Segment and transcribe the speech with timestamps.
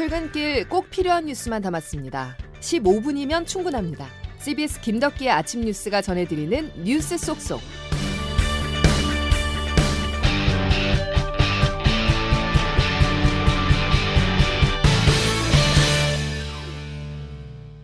[0.00, 2.34] 출근길 꼭 필요한 뉴스만 담았습니다.
[2.60, 4.06] 15분이면 충분합니다.
[4.38, 7.60] CBS 김덕기의 아침 뉴스가 전해드리는 뉴스 속속.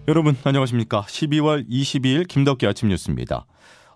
[0.09, 1.03] 여러분 안녕하십니까?
[1.03, 3.45] 12월 22일 김덕기 아침 뉴스입니다.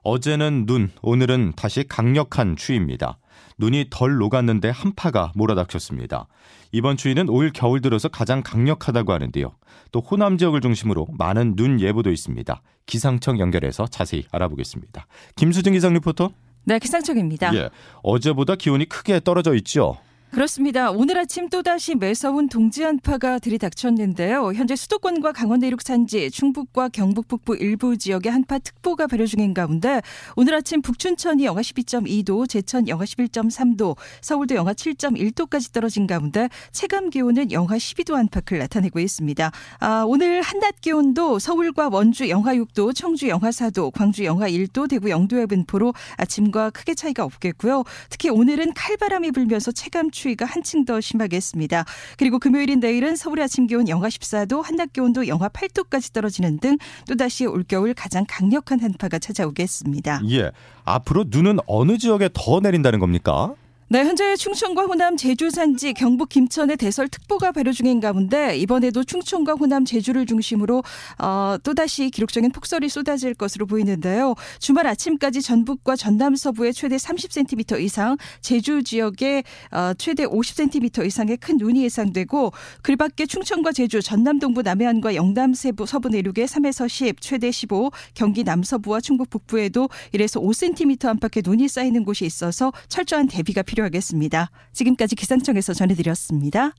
[0.03, 3.19] 어제는 눈, 오늘은 다시 강력한 추위입니다.
[3.59, 6.27] 눈이 덜 녹았는데 한파가 몰아닥쳤습니다.
[6.73, 9.53] 이번 추위는 올 겨울 들어서 가장 강력하다고 하는데요.
[9.93, 12.63] 또 호남 지역을 중심으로 많은 눈 예보도 있습니다.
[12.87, 15.07] 기상청 연결해서 자세히 알아보겠습니다.
[15.37, 16.31] 김수진 기상 리포터.
[16.65, 17.55] 네, 기상청입니다.
[17.55, 17.71] 예,
[18.03, 19.97] 어제보다 기온이 크게 떨어져 있죠.
[20.33, 20.93] 그렇습니다.
[20.93, 24.53] 오늘 아침 또다시 매서운 동지 한파가 들이닥쳤는데요.
[24.53, 30.01] 현재 수도권과 강원 내륙 산지, 충북과 경북 북부 일부 지역에 한파 특보가 발효 중인 가운데
[30.37, 37.51] 오늘 아침 북춘천이 영하 12.2도, 제천 영하 11.3도, 서울도 영하 7.1도까지 떨어진 가운데 체감 기온은
[37.51, 39.51] 영하 12도 안팎을 나타내고 있습니다.
[39.81, 45.11] 아, 오늘 한낮 기온도 서울과 원주 영하 6도, 청주 영하 4도, 광주 영하 1도, 대구
[45.11, 47.83] 영도의 분포로 아침과 크게 차이가 없겠고요.
[48.11, 51.87] 특히 오늘은 칼바람이 불면서 체감 추위가 한층 더 심하겠습니다.
[52.19, 56.77] 그리고 금요일인 내일은 서울의 아침 기온 영하 14도, 한낮 기온도 영하 8도까지 떨어지는 등
[57.09, 60.21] 또다시 올겨울 가장 강력한 한파가 찾아오겠습니다.
[60.31, 60.51] 예,
[60.85, 63.55] 앞으로 눈은 어느 지역에 더 내린다는 겁니까?
[63.93, 69.55] 네, 현재 충청과 호남, 제주 산지, 경북 김천에 대설 특보가 발효 중인 가운데 이번에도 충청과
[69.55, 70.85] 호남, 제주를 중심으로
[71.19, 74.37] 어, 또다시 기록적인 폭설이 쏟아질 것으로 보이는데요.
[74.61, 81.57] 주말 아침까지 전북과 전남 서부에 최대 30cm 이상, 제주 지역에 어, 최대 50cm 이상의 큰
[81.57, 87.21] 눈이 예상되고 그 밖에 충청과 제주, 전남 동부 남해안과 영남 세부 서부 내륙에 3에서 10,
[87.21, 93.63] 최대 15, 경기 남서부와 충북 북부에도 1에서 5cm 안팎의 눈이 쌓이는 곳이 있어서 철저한 대비가
[93.63, 93.80] 필요합니다.
[93.81, 94.51] 필요하겠습니다.
[94.73, 96.73] 지금까지 기상청에서 전해드렸습니다.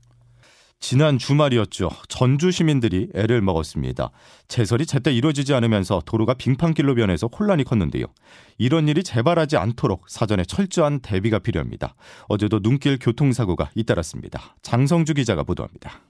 [0.78, 1.90] 지난 주말이었죠.
[2.08, 4.10] 전주 시민들이 애를 먹었습니다.
[4.48, 8.06] 제설이 제때 이루어지지 않으면서 도로가 빙판길로 변해서 혼란이 컸는데요.
[8.58, 11.94] 이런 일이 재발하지 않도록 사전에 철저한 대비가 필요합니다.
[12.28, 14.56] 어제도 눈길 교통사고가 잇따랐습니다.
[14.62, 16.00] 장성주 기자가 보도합니다.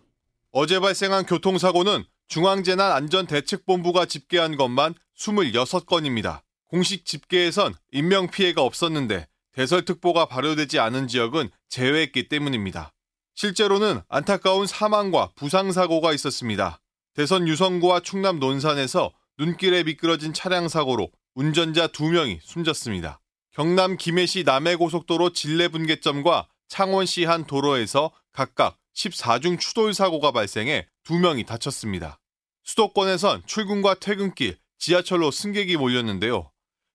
[0.52, 6.40] 어제 발생한 교통사고는 중앙재난안전대책본부가 집계한 것만 26건입니다.
[6.68, 12.92] 공식 집계에선 인명피해가 없었는데 대설특보가 발효되지 않은 지역은 제외했기 때문입니다.
[13.34, 16.80] 실제로는 안타까운 사망과 부상사고가 있었습니다.
[17.14, 23.20] 대선 유성구와 충남 논산에서 눈길에 미끄러진 차량 사고로 운전자 2명이 숨졌습니다.
[23.52, 32.18] 경남 김해시 남해고속도로 진례분계점과 창원시 한 도로에서 각각 14중 추돌 사고가 발생해 2명이 다쳤습니다.
[32.64, 36.51] 수도권에선 출근과 퇴근길, 지하철로 승객이 몰렸는데요.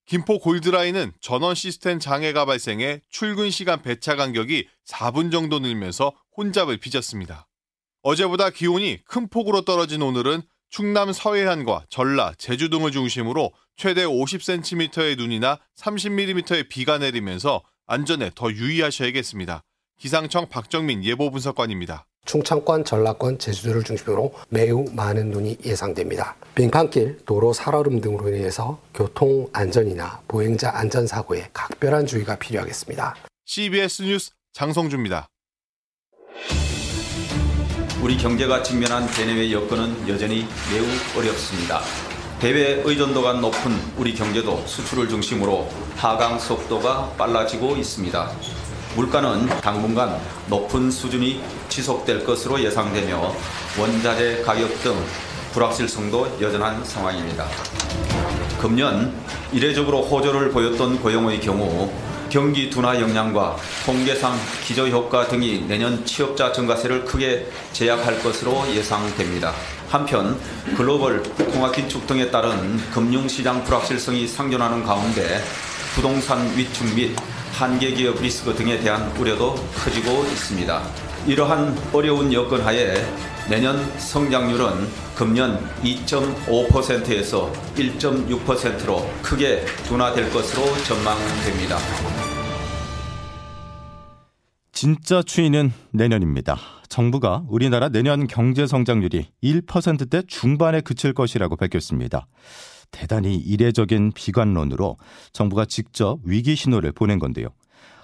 [0.07, 7.45] 김포 골드라인은 전원 시스템 장애가 발생해 출근 시간 배차 간격이 4분 정도 늘면서 혼잡을 빚었습니다.
[8.03, 15.59] 어제보다 기온이 큰 폭으로 떨어진 오늘은 충남 서해안과 전라, 제주 등을 중심으로 최대 50cm의 눈이나
[15.75, 19.61] 30mm의 비가 내리면서 안전에 더 유의하셔야겠습니다.
[19.99, 22.07] 기상청 박정민 예보 분석관입니다.
[22.27, 26.35] 충청권, 전라권, 제주도를 중심으로 매우 많은 눈이 예상됩니다.
[26.53, 33.15] 빙판길, 도로 살얼음 등으로 인해서 교통 안전이나 보행자 안전 사고에 각별한 주의가 필요하겠습니다.
[33.45, 35.27] CBS 뉴스 장성주입니다.
[38.03, 40.85] 우리 경제가 직면한 대내외 여건은 여전히 매우
[41.17, 41.81] 어렵습니다.
[42.39, 48.56] 대외 의존도가 높은 우리 경제도 수출을 중심으로 하강 속도가 빨라지고 있습니다.
[48.97, 53.31] 물가는 당분간 높은 수준이 지속될 것으로 예상되며
[53.79, 54.95] 원자재 가격 등
[55.53, 57.45] 불확실성도 여전한 상황입니다.
[58.59, 59.13] 금년
[59.53, 61.91] 이례적으로 호조를 보였던 고용의 경우
[62.31, 63.55] 경기 둔화 영향과
[63.85, 69.53] 통계상 기저 효과 등이 내년 취업자 증가세를 크게 제약할 것으로 예상됩니다.
[69.89, 70.39] 한편
[70.75, 71.21] 글로벌
[71.53, 75.39] 통화 긴축 등에 따른 금융시장 불확실성이 상존하는 가운데
[75.93, 77.15] 부동산 위축 및
[77.57, 80.79] 한계 기업 리스크 등에 대한 우려도 커지고 있습니다.
[81.25, 82.93] 이러한 어려운 여건 하에
[83.49, 91.79] 내년 성장률은 금년 2.5%에서 1.6%로 크게 둔화될 것으로 전망됩니다.
[94.71, 96.59] 진짜 추이는 내년입니다.
[96.89, 102.27] 정부가 우리나라 내년 경제 성장률이 1%대 중반에 그칠 것이라고 밝혔습니다.
[102.91, 104.97] 대단히 이례적인 비관론으로
[105.33, 107.49] 정부가 직접 위기 신호를 보낸 건데요.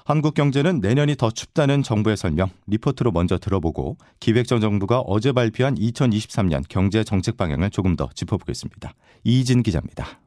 [0.06, 6.64] 한국 경제는 내년이 더 춥다는 정부의 설명 리포트로 먼저 들어보고 기획전 정부가 어제 발표한 2023년
[6.68, 8.94] 경제 정책 방향을 조금 더 짚어보겠습니다.
[9.24, 10.20] 이진 기자입니다.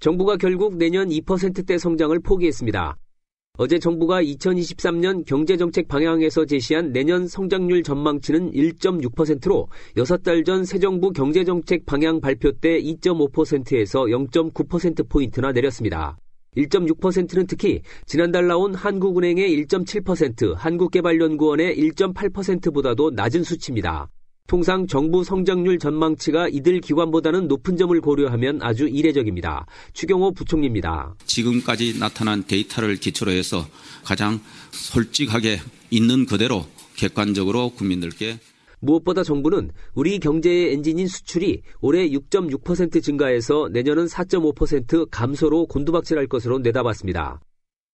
[0.00, 2.98] 정부가 결국 내년 2%대 성장을 포기했습니다.
[3.60, 9.66] 어제 정부가 2023년 경제정책 방향에서 제시한 내년 성장률 전망치는 1.6%로
[9.96, 16.16] 6달 전 새 정부 경제정책 방향 발표 때 2.5%에서 0.9%포인트나 내렸습니다.
[16.56, 24.08] 1.6%는 특히 지난달 나온 한국은행의 1.7%, 한국개발연구원의 1.8%보다도 낮은 수치입니다.
[24.48, 29.66] 통상 정부 성장률 전망치가 이들 기관보다는 높은 점을 고려하면 아주 이례적입니다.
[29.92, 31.14] 추경호 부총리입니다.
[31.26, 33.66] 지금까지 나타난 데이터를 기초로 해서
[34.04, 34.40] 가장
[34.70, 35.60] 솔직하게
[35.90, 36.64] 있는 그대로
[36.96, 38.38] 객관적으로 국민들께
[38.80, 47.40] 무엇보다 정부는 우리 경제의 엔진인 수출이 올해 6.6% 증가해서 내년은 4.5% 감소로 곤두박질할 것으로 내다봤습니다.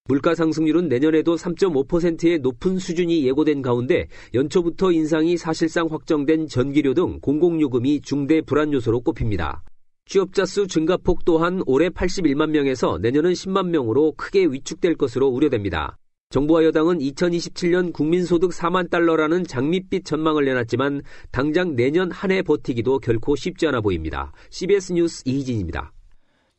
[0.06, 8.02] 물가 상승률은 내년에도 3.5%의 높은 수준이 예고된 가운데 연초부터 인상이 사실상 확정된 전기료 등 공공요금이
[8.02, 9.62] 중대 불안 요소로 꼽힙니다.
[10.04, 15.96] 취업자 수 증가폭 또한 올해 81만 명에서 내년은 10만 명으로 크게 위축될 것으로 우려됩니다.
[16.28, 23.36] 정부와 여당은 2027년 국민소득 4만 달러라는 장밋빛 전망을 내놨지만 당장 내년 한 해 버티기도 결코
[23.36, 24.32] 쉽지 않아 보입니다.
[24.50, 25.92] CBS 뉴스 이희진입니다.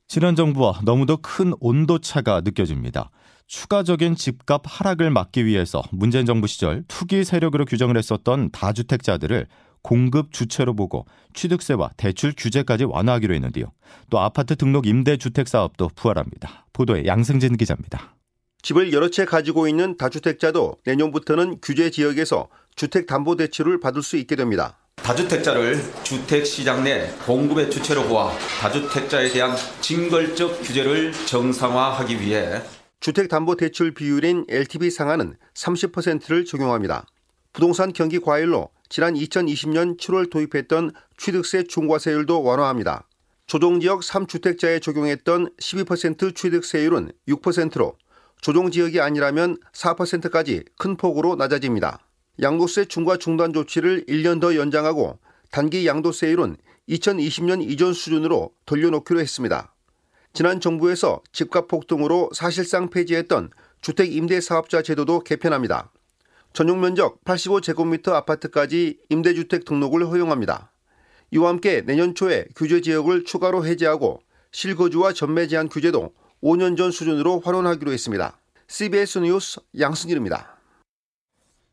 [0.08, 3.10] 지난 정부와 너무도 큰 온도차가 느껴집니다.
[3.48, 9.48] 추가적인 집값 하락을 막기 위해서 문재인 정부 시절 투기 세력으로 규정을 했었던 다주택자들을
[9.82, 11.06] 공급 주체로 보고
[11.36, 13.72] 취득세와 대출 규제까지 완화하기로 했는데요.
[14.10, 16.66] 또 아파트 등록 임대주택 사업도 부활합니다.
[16.74, 18.16] 보도에 양승진 기자입니다.
[18.64, 24.80] 집을 여러 채 가지고 있는 다주택자도 내년부터는 규제 지역에서 주택담보대출을 받을 수 있게 됩니다.
[24.96, 32.60] 다주택자를 주택시장 내 공급의 주체로 보아 다주택자에 대한 징벌적 규제를 정상화하기 위해
[33.06, 37.06] 주택담보대출 비율인 LTV 상한은 30%를 적용합니다.
[37.54, 43.07] 부동산 경기 과열로 지난 2020년 7월 도입했던 취득세 중과세율도 완화합니다.
[43.46, 47.96] 조정지역 3주택자에 적용했던 12% 취득세율은 6%로
[48.42, 52.00] 조정지역이 아니라면 4%까지 큰 폭으로 낮아집니다.
[52.42, 55.19] 양도세 중과 중단 조치를 1년 더 연장하고
[55.51, 56.58] 단기 양도세율은
[56.90, 59.75] 2020년 이전 수준으로 돌려놓기로 했습니다.
[60.36, 65.94] 지난 정부에서 집값 폭등으로 사실상 폐지했던 주택 임대 사업자 제도도 개편합니다.
[66.52, 70.74] 전용 면적 85제곱미터 아파트까지 임대주택 등록을 허용합니다.
[71.32, 74.20] 이와 함께 내년 초에 규제 지역을 추가로 해제하고
[74.52, 78.38] 실거주와 전매 제한 규제도 5년 전 수준으로 환원하기로 했습니다.
[78.68, 80.60] CBS 뉴스 양승길입니다.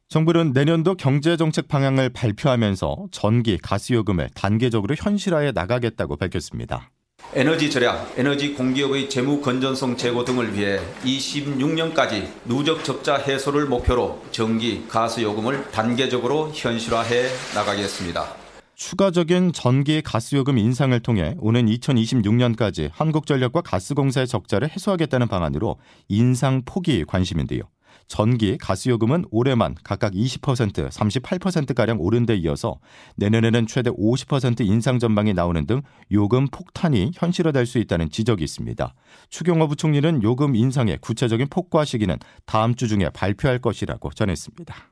[0.07, 6.93] 정부는 내년도 경제정책 방향을 발표하면서 전기, 가스요금을 단계적으로 현실화해 나가겠다고 밝혔습니다.
[7.35, 14.87] 에너지 절약, 에너지 공기업의 재무 건전성 제고 등을 위해 26년까지 누적 적자 해소를 목표로 전기,
[14.87, 18.43] 가스 요금을 단계적으로 현실화해 나가겠습니다.
[18.75, 25.79] 추가적인 전기, 가스요금 인상을 통해 오는 2026년까지 한국전력과 가스공사의 적자를 해소하겠다는 방안으로
[26.09, 27.63] 인상 폭이 관심인데요.
[28.07, 32.79] 전기, 가스요금은 올해만 각각 20%, 38%가량 오른 데 이어서
[33.17, 38.95] 내년에는 최대 50% 인상 전망이 나오는 등 요금 폭탄이 현실화될 수 있다는 지적이 있습니다.
[39.31, 42.17] 추경호 부총리는 요금 인상의 구체적인 폭과 시기는
[42.47, 44.92] 다음 주 중에 발표할 것이라고 전했습니다.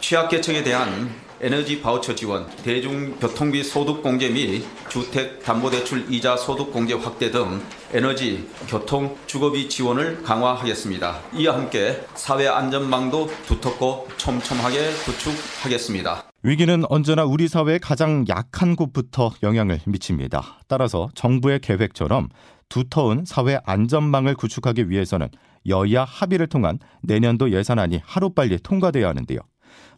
[0.00, 7.62] 취약계층에 대한 에너지 바우처 지원, 대중교통비 소득 공제 및 주택담보대출 이자 소득 공제 확대 등
[7.92, 11.20] 에너지, 교통, 주거비 지원을 강화하겠습니다.
[11.34, 16.24] 이와 함께 사회 안전망도 두텁고 촘촘하게 구축하겠습니다.
[16.42, 20.60] 위기는 언제나 우리 사회의 가장 약한 곳부터 영향을 미칩니다.
[20.66, 22.28] 따라서 정부의 계획처럼
[22.68, 25.28] 두터운 사회 안전망을 구축하기 위해서는
[25.68, 29.38] 여야 합의를 통한 내년도 예산안이 하루빨리 통과돼야 하는데요.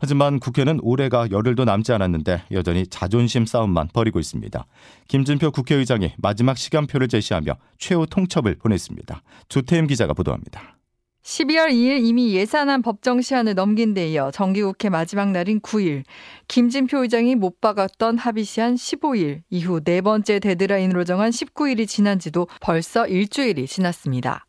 [0.01, 4.67] 하지만 국회는 올해가 열흘도 남지 않았는데 여전히 자존심 싸움만 벌이고 있습니다.
[5.09, 9.23] 김진표 국회의장이 마지막 시간표를 제시하며 최후 통첩을 보냈습니다.
[9.49, 10.79] 조태임 기자가 보도합니다.
[11.23, 16.05] 12월 2일 이미 예산안 법정 시한을 넘긴 데 이어 정기국회 마지막 날인 9일,
[16.49, 22.49] 김진표 의장이 못 박았던 합의 시한 15일, 이후 네 번째 데드라인으로 정한 19일이 지난 지도
[22.61, 24.47] 벌써 일주일이 지났습니다.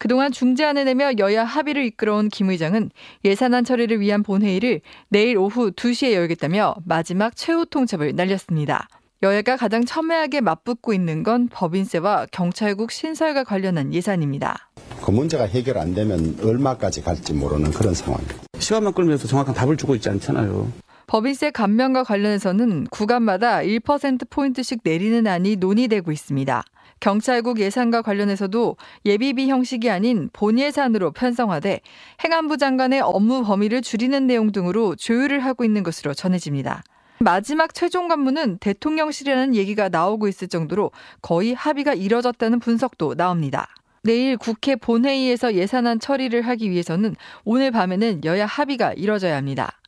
[0.00, 2.90] 그동안 중재안을 내며 여야 합의를 이끌어온 김 의장은
[3.22, 4.80] 예산안 처리를 위한 본회의를
[5.10, 8.88] 내일 오후 2시에 열겠다며 마지막 최후 통첩을 날렸습니다.
[9.22, 14.70] 여야가 가장 첨예하게 맞붙고 있는 건 법인세와 경찰국 신설과 관련한 예산입니다.
[15.02, 18.36] 그 문제가 해결 안 되면 얼마까지 갈지 모르는 그런 상황입니다.
[18.58, 20.72] 시간만 끌면서 정확한 답을 주고 있지 않잖아요.
[21.08, 26.62] 법인세 감면과 관련해서는 구간마다 1%포인트씩 내리는 안이 논의되고 있습니다.
[27.00, 31.80] 경찰국 예산과 관련해서도 예비비 형식이 아닌 본 예산으로 편성화돼
[32.22, 36.82] 행안부 장관의 업무 범위를 줄이는 내용 등으로 조율을 하고 있는 것으로 전해집니다.
[37.18, 40.90] 마지막 최종 관문은 대통령실이라는 얘기가 나오고 있을 정도로
[41.20, 43.68] 거의 합의가 이뤄졌다는 분석도 나옵니다.
[44.02, 47.14] 내일 국회 본회의에서 예산안 처리를 하기 위해서는
[47.44, 49.79] 오늘 밤에는 여야 합의가 이뤄져야 합니다.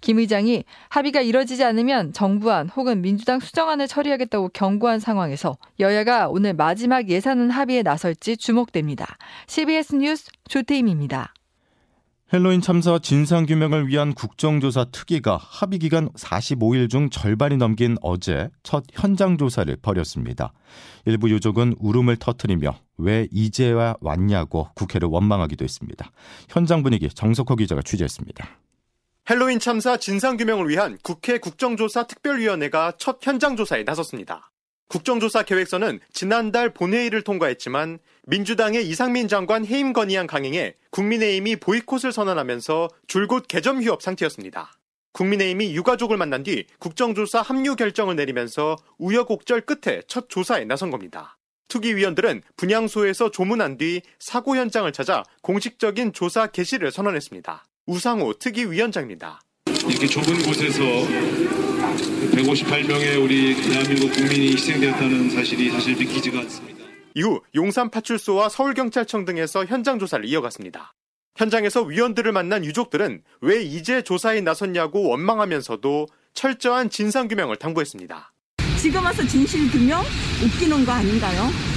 [0.00, 7.08] 김 의장이 합의가 이뤄지지 않으면 정부안 혹은 민주당 수정안을 처리하겠다고 경고한 상황에서 여야가 오늘 마지막
[7.08, 9.16] 예산안 합의에 나설지 주목됩니다.
[9.46, 11.34] CBS 뉴스 조태임입니다.
[12.32, 19.36] 헬로윈 참사 진상규명을 위한 국정조사 특위가 합의 기간 45일 중 절반이 넘긴 어제 첫 현장
[19.36, 20.52] 조사를 벌였습니다.
[21.06, 26.12] 일부 유족은 울음을 터뜨리며 왜 이제야 왔냐고 국회를 원망하기도 했습니다.
[26.48, 28.48] 현장 분위기 정석호 기자가 취재했습니다.
[29.30, 34.50] 헬로윈 참사 진상규명을 위한 국회 국정조사 특별위원회가 첫 현장 조사에 나섰습니다.
[34.88, 43.44] 국정조사 계획서는 지난달 본회의를 통과했지만 민주당의 이상민 장관 해임 건의안 강행에 국민의힘이 보이콧을 선언하면서 줄곧
[43.46, 44.72] 개점 휴업 상태였습니다.
[45.12, 51.38] 국민의힘이 유가족을 만난 뒤 국정조사 합류 결정을 내리면서 우여곡절 끝에 첫 조사에 나선 겁니다.
[51.68, 57.62] 투기위원들은 분향소에서 조문한 뒤 사고 현장을 찾아 공식적인 조사 개시를 선언했습니다.
[57.86, 59.40] 우상호 특위위원장입니다.
[59.88, 60.82] 이렇게 좁은 곳에서
[62.32, 66.84] 158명의 우리 대한민국 국민이 희생되었다는 사실이 사실 믿기지가 않습니다.
[67.14, 70.94] 이후 용산파출소와 서울경찰청 등에서 현장 조사를 이어갔습니다.
[71.36, 78.32] 현장에서 위원들을 만난 유족들은 왜 이제 조사에 나섰냐고 원망하면서도 철저한 진상규명을 당부했습니다.
[78.80, 80.02] 지금 와서 진실규명
[80.44, 81.69] 웃기는 거 아닌가요?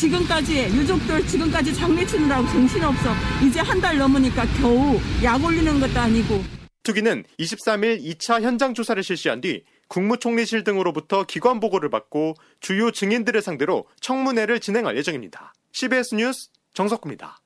[0.00, 3.10] 지금까지 유족들 지금까지 장례 치느라고 정신없어
[3.46, 6.42] 이제 한 달 넘으니까 겨우 약 올리는 것도 아니고
[6.82, 13.84] 투기는 23일 2차 현장 조사를 실시한 뒤 국무총리실 등으로부터 기관 보고를 받고 주요 증인들을 상대로
[14.00, 15.52] 청문회를 진행할 예정입니다.
[15.72, 17.38] CBS 뉴스 정석구입니다.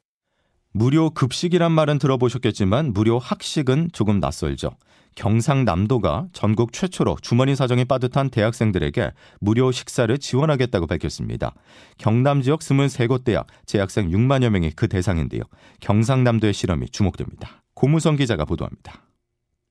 [0.73, 4.77] 무료 급식이란 말은 들어보셨겠지만 무료 학식은 조금 낯설죠.
[5.15, 11.55] 경상남도가 전국 최초로 주머니 사정이 빠듯한 대학생들에게 무료 식사를 지원하겠다고 밝혔습니다.
[11.99, 15.43] 경남 지역 23곳 대학 재학생 6만여 명이 그 대상인데요.
[15.81, 17.63] 경상남도의 실험이 주목됩니다.
[17.75, 19.03] 고무성 기자가 보도합니다.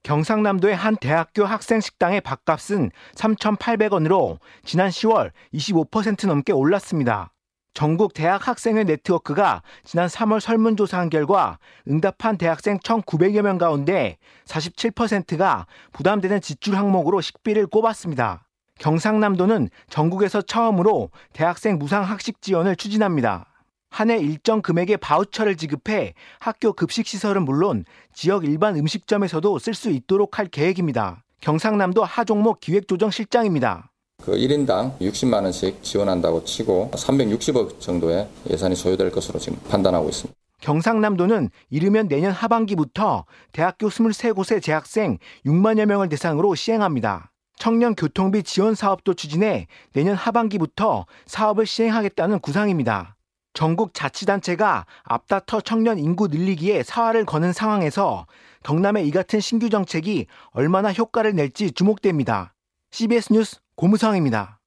[0.04, 7.33] 경상남도의 한 대학교 학생 식당의 밥값은 3,800원으로 지난 10월 25% 넘게 올랐습니다.
[7.74, 16.42] 전국 대학 학생회 네트워크가 지난 3월 설문조사한 결과 응답한 대학생 1,900여 명 가운데 47%가 부담되는
[16.42, 18.48] 지출 항목으로 식비를 꼽았습니다.
[18.80, 23.48] 경상남도는 전국에서 처음으로 대학생 무상 학식 지원을 추진합니다.
[23.94, 29.92] 한 해 일정 금액의 바우처를 지급해 학교 급식 시설은 물론 지역 일반 음식점에서도 쓸 수
[29.92, 31.24] 있도록 할 계획입니다.
[31.42, 33.93] 경상남도 하종목 기획조정실장입니다.
[34.24, 40.34] 그 1인당 60만 원씩 지원한다고 치고 360억 정도의 예산이 소요될 것으로 지금 판단하고 있습니다.
[40.62, 47.32] 경상남도는 이르면 내년 하반기부터 대학교 23곳의 재학생 6만여 명을 대상으로 시행합니다.
[47.58, 53.18] 청년 교통비 지원 사업도 추진해 내년 하반기부터 사업을 시행하겠다는 구상입니다.
[53.54, 58.26] 전국 자치단체가 앞다퉈 청년 인구 늘리기에 사활을 거는 상황에서
[58.64, 62.56] 경남의 이 같은 신규 정책이 얼마나 효과를 낼지 주목됩니다.
[62.92, 64.60] CBS 뉴스 고무성입니다.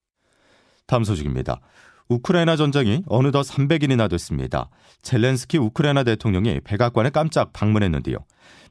[0.87, 1.61] 다음 소식입니다.
[2.09, 4.71] 우크라이나 전쟁이 어느덧 300일이나 됐습니다.
[5.03, 8.19] 젤렌스키 우크라이나 대통령이 백악관에 깜짝 방문했는데요.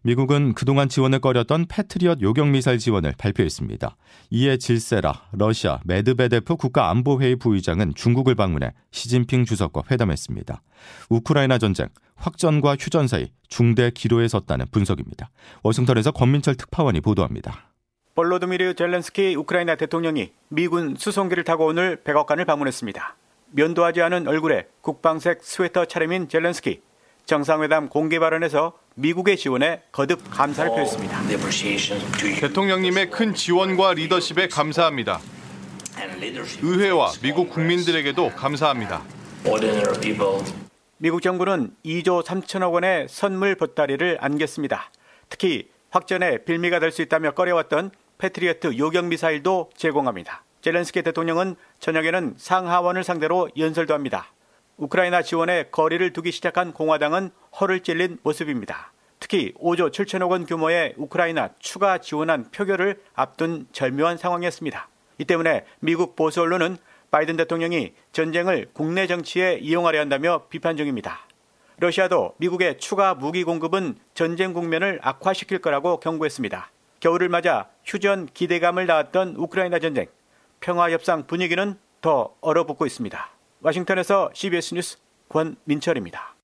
[0.04, 3.98] 미국은 그동안 지원을 꺼렸던 패트리엇 요격 미사일 지원을 발표했습니다.
[4.30, 10.62] 이에 질세라 러시아 메드베데프 국가안보회의 부의장은 중국을 방문해 시진핑 주석과 회담했습니다.
[11.10, 15.32] 우크라이나 전쟁 확전과 휴전 사이 중대 기로에 섰다는 분석입니다.
[15.64, 17.75] 워싱턴에서 권민철 특파원이 보도합니다.
[18.16, 23.16] 볼로드미르 젤렌스키 우크라이나 대통령이 미군 수송기를 타고 오늘 백악관을 방문했습니다.
[23.52, 26.82] 면도하지 않은 얼굴에 국방색 스웨터 차림인 젤렌스키
[27.26, 31.24] 정상회담 공개 발언에서 미국의 지원에 거듭 감사를 표했습니다.
[32.40, 35.20] 대통령님의 큰 지원과 리더십에 감사합니다.
[36.62, 39.04] 의회와 미국 국민들에게도 감사합니다.
[40.98, 44.90] 미국 정부는 2조 3천억 원의 선물 보따리를 안겼습니다.
[45.28, 50.44] 특히 확전에 빌미가 될 수 있다며 꺼려왔던 패트리어트 요격 미사일도 제공합니다.
[50.62, 54.32] 젤렌스키 대통령은 저녁에는 상하원을 상대로 연설도 합니다.
[54.78, 57.30] 우크라이나 지원에 거리를 두기 시작한 공화당은
[57.60, 58.92] 허를 찔린 모습입니다.
[59.20, 64.90] 특히 5조 7천억 원 규모의 우크라이나 추가 지원안 표결을 앞둔 절묘한 상황이었습니다.
[65.18, 66.78] 이 때문에 미국 보수 언론은
[67.12, 71.22] 바이든 대통령이 전쟁을 국내 정치에 이용하려 한다며 비판 중입니다.
[71.78, 76.70] 러시아도 미국의 추가 무기 공급은 전쟁 국면을 악화시킬 거라고 경고했습니다.
[77.00, 80.08] 겨울을 맞아 휴전 기대감을 낳았던 우크라이나 전쟁,
[80.60, 83.30] 평화 협상 분위기는 더 얼어붙고 있습니다.
[83.62, 84.98] 워싱턴에서 CBS 뉴스
[85.30, 86.36] 권민철입니다.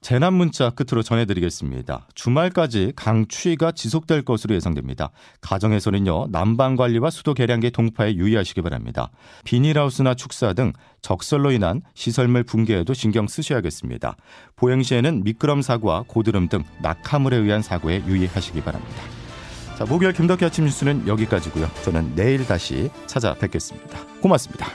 [0.00, 2.06] 재난 문자 끝으로 전해드리겠습니다.
[2.14, 5.10] 주말까지 강추위가 지속될 것으로 예상됩니다.
[5.40, 9.10] 가정에서는요 난방 관리와 수도 계량기 동파에 유의하시기 바랍니다.
[9.44, 14.16] 비닐하우스나 축사 등 적설로 인한 시설물 붕괴에도 신경 쓰셔야겠습니다.
[14.54, 19.02] 보행 시에는 미끄럼 사고와 고드름 등 낙하물에 의한 사고에 유의하시기 바랍니다.
[19.78, 21.70] 자, 목요일 김덕기 아침 뉴스는 여기까지고요.
[21.84, 23.96] 저는 내일 다시 찾아뵙겠습니다.
[24.20, 24.66] 고맙습니다.